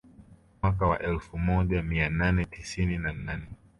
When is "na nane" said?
2.97-3.47